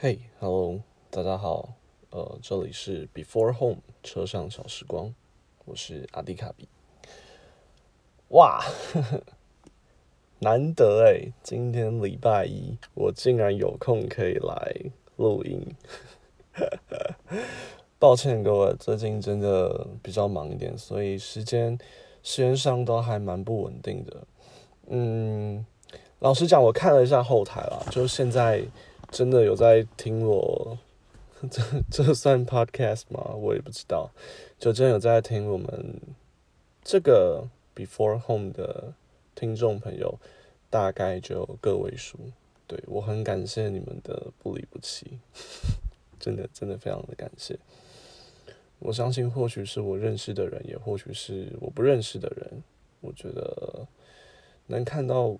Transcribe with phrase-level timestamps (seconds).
[0.00, 1.70] 嘿，Hello，大家好，
[2.10, 5.12] 呃，这里是 Before Home 车上小时光，
[5.64, 6.68] 我是阿迪卡比。
[8.28, 8.62] 哇，
[10.38, 14.72] 难得哎，今天礼拜一，我竟然有空可以来
[15.16, 15.66] 录音。
[17.98, 21.76] 抱歉各位，最近真的比较忙一点，所以时间
[22.22, 24.16] 时间上都还蛮不稳定的。
[24.86, 25.66] 嗯，
[26.20, 28.62] 老实讲，我看了一下后台啦，就是现在。
[29.10, 30.78] 真的有在听我，
[31.50, 33.34] 这这算 podcast 吗？
[33.34, 34.10] 我也不知道。
[34.58, 36.00] 就真的有在听我们
[36.82, 38.92] 这个 Before Home 的
[39.34, 40.18] 听众朋友，
[40.68, 42.18] 大概就个位数。
[42.66, 45.18] 对我很感谢你们的不离不弃，
[46.20, 47.58] 真的真的非常的感谢。
[48.80, 52.62] 我相信或许是我认识的人，也或许是我不认识的人，
[53.00, 53.86] 我觉得
[54.66, 55.38] 能看到。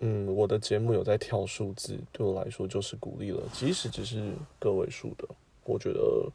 [0.00, 3.42] 嗯，我的节目有在跳数字，对我来说就是鼓励了。
[3.52, 5.26] 即使只是个位数的，
[5.64, 6.30] 我觉得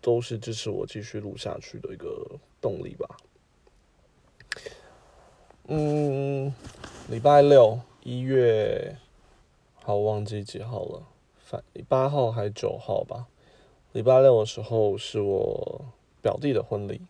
[0.00, 3.16] 都是支持我继续录下去的一个动力吧。
[5.66, 6.54] 嗯，
[7.08, 8.96] 礼拜六一月，
[9.82, 11.02] 好忘记几号了，
[11.38, 13.26] 反八号还是九号吧。
[13.92, 15.86] 礼拜六的时候是我
[16.22, 17.00] 表弟的婚礼，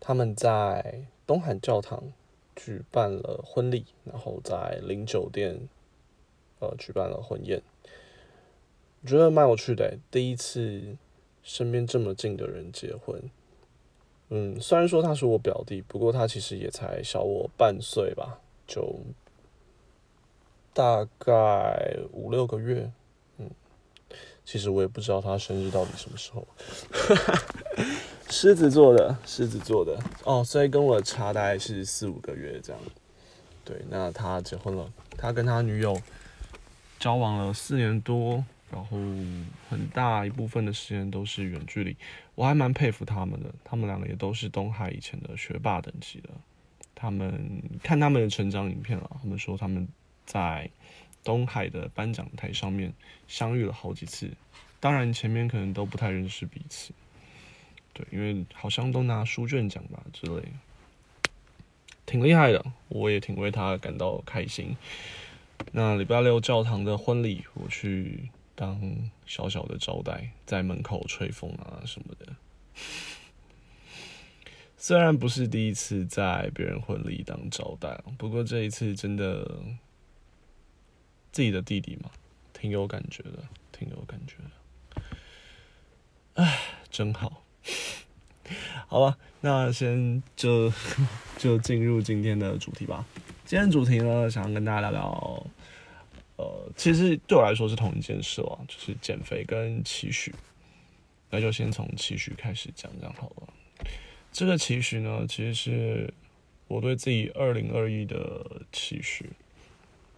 [0.00, 2.02] 他们在东海教堂。
[2.58, 5.68] 举办了婚礼，然后在零酒店，
[6.58, 7.62] 呃，举办了婚宴，
[9.02, 9.96] 我觉得蛮有趣的。
[10.10, 10.96] 第一次
[11.40, 13.30] 身边这么近的人结婚，
[14.30, 18.98] 嗯，虽然说他是我表弟，不过他其实也才小我半岁吧，就
[20.74, 22.90] 大概五六个月。
[23.36, 23.48] 嗯，
[24.44, 26.44] 其实我也不知道他生日到底什么时候。
[28.30, 32.82] 狮子座的，狮子座的哦，所以跟我差大概是四五个月这样。
[33.64, 36.00] 对，那他结婚了，他跟他女友
[36.98, 38.98] 交往了四年多，然后
[39.68, 41.96] 很大一部分的时间都是远距离。
[42.34, 46.28] 我还蛮佩服他们的，他们两个也都是东海以前的学霸等级的。
[46.94, 49.88] 他们看他们的成长影片了，他们说他们
[50.26, 50.70] 在
[51.24, 52.92] 东海的颁奖台上面
[53.26, 54.30] 相遇了好几次，
[54.80, 56.92] 当然前面可能都不太认识彼此。
[57.92, 60.42] 对，因为好像都拿书卷奖吧之类，
[62.06, 64.76] 挺厉害的，我也挺为他感到开心。
[65.72, 68.80] 那礼拜六教堂的婚礼，我去当
[69.26, 72.34] 小小的招待，在门口吹风啊什么的。
[74.76, 79.60] 虽然不是第一次在别人婚礼当招待，不过这一次真的
[81.32, 82.10] 自己的弟弟嘛，
[82.52, 85.02] 挺有感觉的，挺有感觉的。
[86.34, 87.42] 唉，真好。
[88.90, 90.72] 好吧，那先就
[91.36, 93.04] 就进入今天的主题吧。
[93.44, 95.46] 今天主题呢，想要跟大家聊聊，
[96.36, 100.34] 呃，其实对我来说是同一件事哦，就是减肥跟期许。
[101.28, 103.84] 那就先从期许开始讲讲好了。
[104.32, 106.14] 这个期许呢，其实是
[106.66, 109.28] 我对自己二零二一的期许。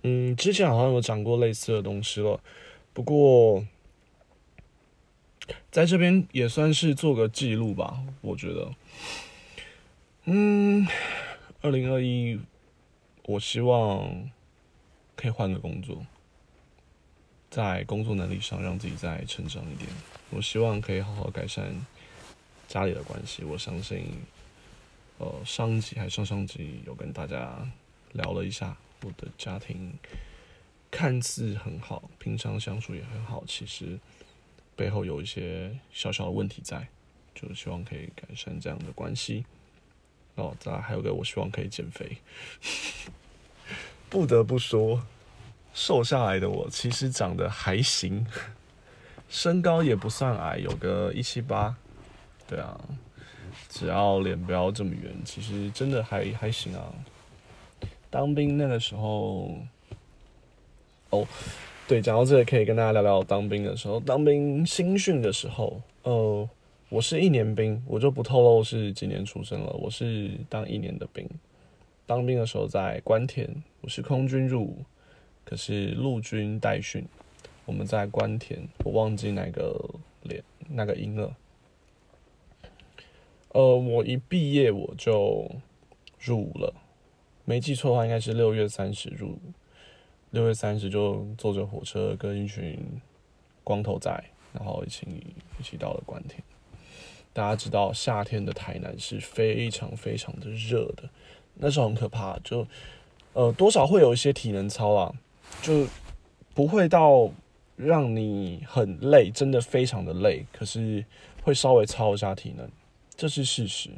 [0.05, 2.39] 嗯，之前好像有讲过类似的东西了，
[2.93, 3.67] 不过。
[5.71, 8.75] 在这边也算是做个记录吧，我觉得，
[10.25, 10.87] 嗯，
[11.61, 12.41] 二零二一，
[13.25, 14.31] 我希望
[15.15, 16.05] 可以换个工作，
[17.51, 19.89] 在工作能力上让自己再成长一点。
[20.31, 21.75] 我希望可以好好改善
[22.69, 23.45] 家里的关系。
[23.45, 24.05] 我相信，
[25.19, 27.69] 呃，上集还上上集有跟大家
[28.13, 29.93] 聊了一下，我的家庭
[30.91, 33.99] 看似很好，平常相处也很好，其实。
[34.81, 36.89] 背后有一些小小的问题在，
[37.35, 39.45] 就希望可以改善这样的关系。
[40.37, 42.17] 哦，再来还有个，我希望可以减肥。
[44.09, 45.03] 不得不说，
[45.75, 48.27] 瘦下来的我其实长得还行，
[49.29, 51.77] 身高也不算矮，有个一七八。
[52.49, 52.81] 对啊，
[53.69, 56.91] 只要脸不要这么圆，其实真的还还行啊。
[58.09, 59.59] 当兵那个时候，
[61.11, 61.29] 哦。
[61.91, 63.99] 对，讲到这个，可以跟大家聊聊当兵的时候。
[63.99, 66.49] 当兵新训的时候，呃，
[66.89, 69.73] 我是一年兵，我就不透露是几年出生了。
[69.73, 71.29] 我是当一年的兵，
[72.07, 73.51] 当兵的时候在关田，
[73.81, 74.85] 我是空军入伍，
[75.45, 77.05] 可是陆军代训。
[77.67, 79.75] 我们在关田，我忘记哪个
[80.23, 81.37] 连那个营了。
[83.49, 85.51] 呃，我一毕业我就
[86.21, 86.73] 入伍了，
[87.45, 89.41] 没记错的话，应该是六月三十入伍。
[90.31, 92.79] 六月三十就坐着火车跟一群
[93.65, 94.11] 光头仔，
[94.53, 95.07] 然后一起
[95.59, 96.43] 一起到了关田。
[97.33, 101.09] 大家知道夏天的台南是非常非常的热的，
[101.55, 102.67] 那时候很可怕，就
[103.33, 105.13] 呃多少会有一些体能操啦，
[105.63, 105.87] 就
[106.55, 107.31] 不会到
[107.77, 111.05] 让你很累，真的非常的累，可是
[111.43, 112.69] 会稍微操一下体能，
[113.17, 113.91] 这是事实。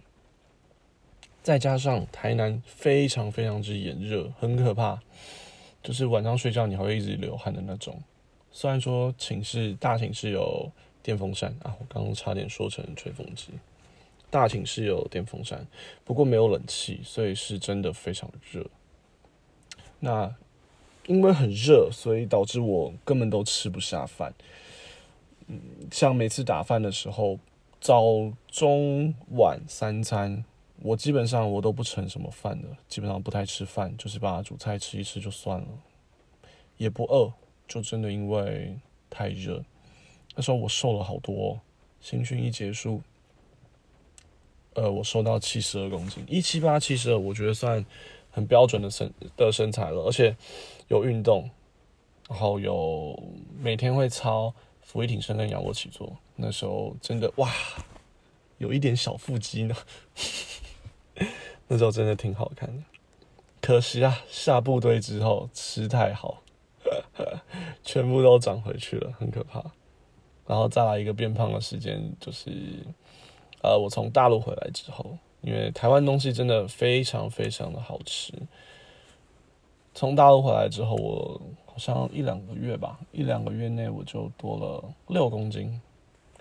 [1.43, 5.01] 再加上台南非常非常之炎热，很可怕，
[5.83, 8.01] 就是晚上睡觉你还会一直流汗的那种。
[8.51, 10.71] 虽然说寝室大寝室有
[11.03, 13.49] 电风扇啊，我刚刚差点说成吹风机。
[14.31, 15.67] 大寝室有电风扇，
[16.05, 18.67] 不过没有冷气，所以是真的非常热。
[20.01, 20.35] 那
[21.07, 24.33] 因为很热，所以导致我根本都吃不下饭。
[25.49, 27.39] 嗯，像每次打饭的时候，
[27.81, 28.03] 早
[28.47, 30.45] 中晚三餐。
[30.85, 35.69] 我基本上我都不盛什么饭的，基本上不太吃饭，就是把主菜吃一吃就算了，
[36.77, 37.33] 也不饿，
[37.69, 38.77] 就真的因为
[39.09, 39.65] 太热。
[40.35, 41.61] 那时候我瘦了好多，
[42.01, 43.01] 新训一结束，
[44.75, 47.85] 呃，我瘦到七十二公斤，一七八七十二，我觉得算
[48.31, 50.37] 很标准的身的身材了，而且
[50.89, 51.49] 有运动，
[52.29, 53.17] 然后有
[53.57, 57.49] 每天会操俯卧撑跟仰卧起坐，那时候真的哇，
[58.59, 59.77] 有一点小腹肌呢。
[61.73, 62.83] 那时候真的挺好看的，
[63.63, 66.43] 可惜啊，下部队之后吃太好，
[67.83, 69.65] 全部都长回去了，很可怕。
[70.47, 72.51] 然后再来一个变胖的时间，就是
[73.63, 78.35] 呃，我从大陆回来之后，因为台湾东西真的非常非常的好吃。
[79.95, 85.81] 从大陆回来之后，我好像一两个月吧，一两个月内我就多了六公斤，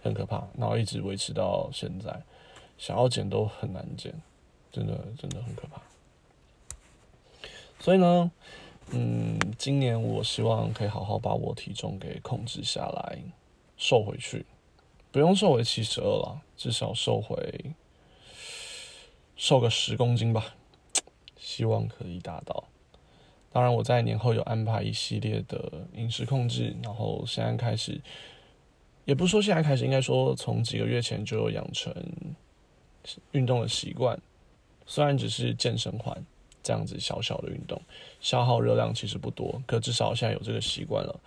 [0.04, 0.46] 很可怕。
[0.58, 2.22] 然后一直维持到现在，
[2.78, 4.14] 想要减都很难减。
[4.72, 5.82] 真的真的很可怕，
[7.80, 8.32] 所以呢，
[8.92, 13.20] 嗯，今年我希望可以好好把我体重给控制下来，
[13.76, 14.46] 瘦回去，
[15.12, 17.74] 不用瘦回七十二了，至少瘦回
[19.36, 20.56] 瘦个十公斤吧，
[21.38, 22.64] 希望可以达到。
[23.52, 28.00] 当然，我在年后有安排一系列的饮食控制，然后现在开始，
[29.04, 31.94] 也不是说现在开始，应该说从几个月前就有养成
[33.32, 34.18] 运动的习惯。
[34.86, 36.26] 虽然只是健身环
[36.64, 37.82] 这样子小小的运动，
[38.20, 41.20] 消耗热量其实不多，可至少现在有这个习惯了。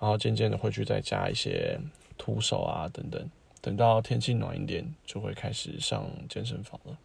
[0.00, 1.78] 然后渐渐的会去再加一些
[2.16, 3.28] 徒手啊等等，
[3.60, 6.98] 等到天气暖一点，就会开始上健身房了。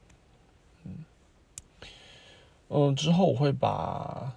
[0.86, 0.94] 嗯，
[2.70, 4.32] 嗯，之后我会把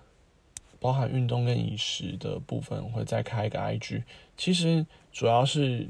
[0.81, 4.03] 包含运动跟饮食的部分，会再开一个 IG。
[4.39, 5.89] 其实主要是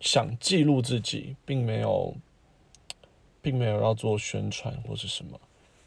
[0.00, 2.14] 想记录自己，并没有。
[3.48, 5.40] 并没有要做宣传或是什么，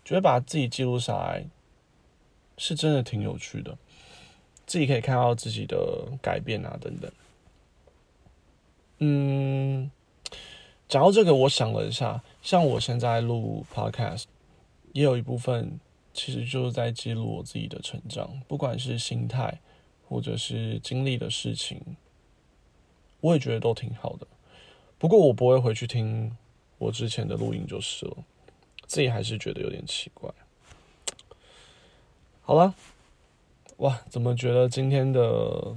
[0.03, 1.45] 觉得把自己记录下来，
[2.57, 3.77] 是真的挺有趣的，
[4.65, 7.11] 自己可以看到自己的改变啊等等。
[8.97, 9.91] 嗯，
[10.87, 14.23] 讲到这个，我想了一下，像我现在录 podcast，
[14.93, 15.79] 也有一部分
[16.11, 19.59] 其实就是在记录我自己的成长，不管是心态
[20.09, 21.79] 或者是经历的事情，
[23.19, 24.25] 我也觉得都挺好的。
[24.97, 26.35] 不过我不会回去听。
[26.81, 28.17] 我之前的录音就是了，
[28.87, 30.27] 自己还是觉得有点奇怪。
[32.41, 32.73] 好了，
[33.77, 35.21] 哇，怎么觉得今天的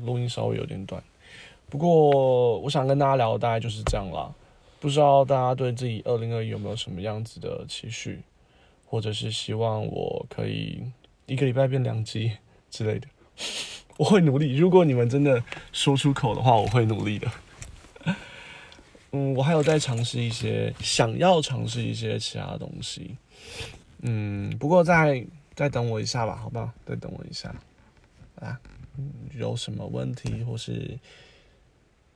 [0.06, 1.04] 录音稍微有点短？
[1.68, 4.32] 不过我想跟大家聊的大概就是这样啦。
[4.80, 8.22] 不知道大家对自己二零二一有没有什么样子的期许，
[8.86, 10.82] 或者是希望我可以
[11.26, 12.32] 一个礼拜变两集
[12.70, 13.06] 之类的？
[13.98, 14.56] 我会努力。
[14.56, 17.30] 如果你们真的说出口的话，我会努力的。
[19.16, 23.16] 嗯，我还有在尝试一些，想要尝试一些其他东西。
[24.02, 26.68] 嗯，不过再再等我一下吧，好不好？
[26.84, 27.54] 再等我一下。
[28.34, 28.60] 啊，
[29.32, 30.98] 有什么问题或是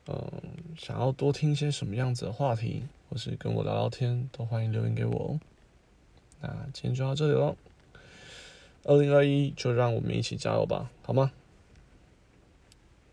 [0.06, 0.42] 嗯
[0.76, 5.40] 想要多听一些什么样子的话题，或是跟我聊聊天，都欢迎留言给我哦。
[6.40, 7.56] 那今天就到这里喽，
[8.82, 11.30] 二零二一就让我们一起加油吧，好吗？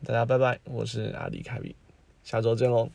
[0.04, 1.76] 大家拜拜，我是阿迪凯比，
[2.24, 2.90] 下周见喽。